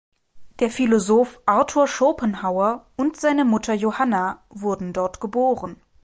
Der 0.59 0.71
Philosoph 0.71 1.41
Arthur 1.45 1.87
Schopenhauer 1.87 2.87
und 2.97 3.17
seine 3.21 3.45
Mutter 3.45 3.75
Johanna 3.75 4.43
wurden 4.49 4.93
dort 4.93 5.21
geboren. 5.21 5.79